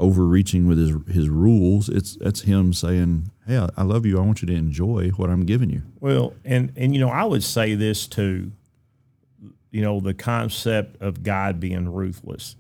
[0.01, 1.89] overreaching with his his rules.
[1.89, 4.19] It's that's him saying, "Hey, I, I love you.
[4.19, 7.25] I want you to enjoy what I'm giving you." Well, and and you know, I
[7.25, 8.53] would say this too.
[9.71, 12.57] You know, the concept of God being ruthless.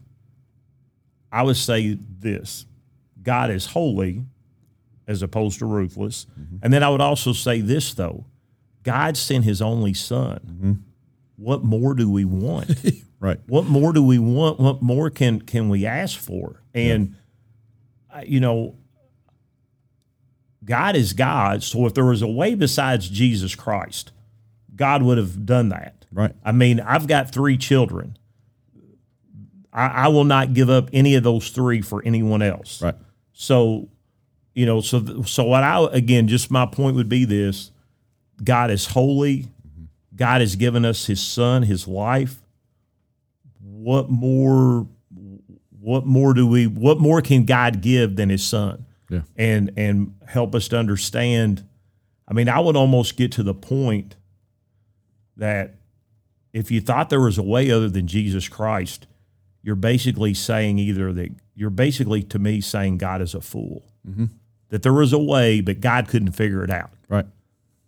[1.32, 2.66] I would say this:
[3.22, 4.24] God is holy,
[5.08, 6.26] as opposed to ruthless.
[6.38, 6.56] Mm-hmm.
[6.62, 8.26] And then I would also say this though:
[8.82, 10.40] God sent His only Son.
[10.46, 10.72] Mm-hmm.
[11.36, 12.70] What more do we want?
[13.22, 13.38] Right.
[13.48, 14.58] what more do we want?
[14.58, 16.62] What more can can we ask for?
[16.72, 17.19] And I-
[18.26, 18.76] you know,
[20.64, 21.62] God is God.
[21.62, 24.12] So if there was a way besides Jesus Christ,
[24.74, 26.04] God would have done that.
[26.12, 26.34] Right.
[26.44, 28.16] I mean, I've got three children.
[29.72, 32.82] I, I will not give up any of those three for anyone else.
[32.82, 32.96] Right.
[33.32, 33.88] So,
[34.54, 37.70] you know, so so what I again, just my point would be this:
[38.42, 39.44] God is holy.
[39.44, 39.84] Mm-hmm.
[40.16, 42.42] God has given us His Son, His life.
[43.60, 44.88] What more?
[45.80, 46.66] What more do we?
[46.66, 48.86] What more can God give than His Son?
[49.08, 49.22] Yeah.
[49.36, 51.66] and and help us to understand.
[52.28, 54.14] I mean, I would almost get to the point
[55.36, 55.74] that
[56.52, 59.08] if you thought there was a way other than Jesus Christ,
[59.62, 63.84] you're basically saying either that you're basically to me saying God is a fool.
[64.08, 64.26] Mm-hmm.
[64.68, 66.90] That there was a way, but God couldn't figure it out.
[67.08, 67.26] Right.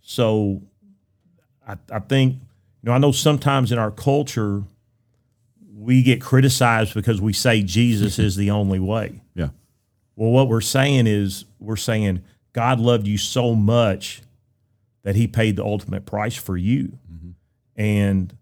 [0.00, 0.62] So
[1.66, 2.40] I, I think, you
[2.82, 4.64] know, I know sometimes in our culture,
[5.82, 9.20] we get criticized because we say Jesus is the only way.
[9.34, 9.48] Yeah.
[10.16, 12.22] Well, what we're saying is we're saying
[12.52, 14.22] God loved you so much
[15.02, 16.98] that He paid the ultimate price for you,
[17.76, 18.36] and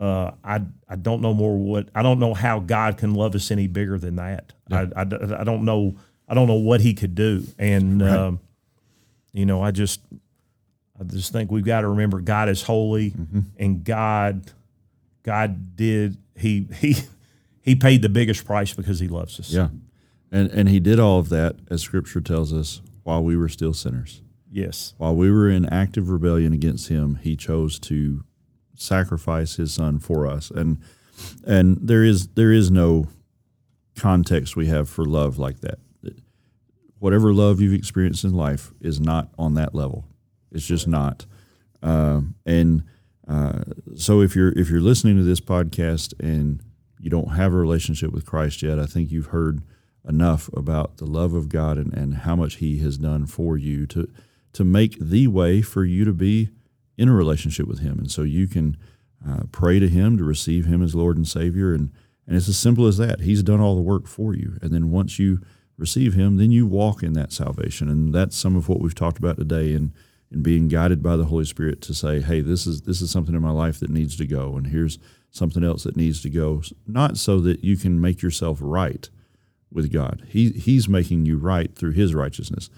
[0.00, 3.50] uh, I I don't know more what I don't know how God can love us
[3.50, 4.52] any bigger than that.
[4.70, 5.02] I, I,
[5.40, 5.96] I don't know
[6.28, 8.40] I don't know what He could do, and um,
[9.32, 10.00] you know I just
[10.98, 13.12] I just think we've got to remember God is holy,
[13.58, 14.50] and God
[15.22, 16.96] God did He He
[17.62, 19.50] He paid the biggest price because He loves us.
[19.50, 19.68] Yeah.
[20.32, 23.74] And and he did all of that, as Scripture tells us, while we were still
[23.74, 24.22] sinners.
[24.50, 24.94] Yes.
[24.98, 28.24] While we were in active rebellion against him, he chose to
[28.74, 30.50] sacrifice his son for us.
[30.50, 30.78] And
[31.46, 33.06] and there is there is no
[33.96, 35.78] context we have for love like that.
[36.98, 40.04] Whatever love you've experienced in life is not on that level.
[40.52, 41.24] It's just not.
[41.82, 42.84] Um, and
[43.30, 43.62] uh,
[43.94, 46.60] so if you're if you're listening to this podcast and
[46.98, 49.62] you don't have a relationship with Christ yet, I think you've heard
[50.06, 53.86] enough about the love of God and, and how much He has done for you
[53.86, 54.08] to
[54.52, 56.48] to make the way for you to be
[56.98, 58.76] in a relationship with Him, and so you can
[59.26, 61.92] uh, pray to Him to receive Him as Lord and Savior, and
[62.26, 63.20] and it's as simple as that.
[63.20, 65.40] He's done all the work for you, and then once you
[65.78, 69.18] receive Him, then you walk in that salvation, and that's some of what we've talked
[69.18, 69.92] about today, and
[70.30, 73.34] and being guided by the Holy Spirit to say, hey, this is this is something
[73.34, 74.98] in my life that needs to go, and here's
[75.30, 79.08] something else that needs to go, not so that you can make yourself right
[79.72, 80.24] with God.
[80.28, 82.70] He He's making you right through His righteousness,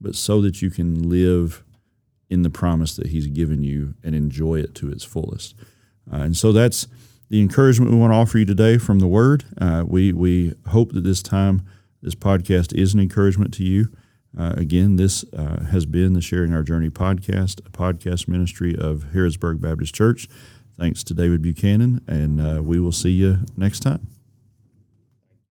[0.00, 1.64] but so that you can live
[2.28, 5.54] in the promise that He's given you and enjoy it to its fullest.
[6.12, 6.86] Uh, and so that's
[7.28, 9.44] the encouragement we want to offer you today from the Word.
[9.60, 11.62] Uh, we we hope that this time
[12.02, 13.88] this podcast is an encouragement to you.
[14.36, 19.06] Uh, again, this uh, has been the Sharing Our Journey podcast, a podcast ministry of
[19.14, 20.28] Harrodsburg Baptist Church.
[20.78, 24.15] Thanks to David Buchanan, and uh, we will see you next time.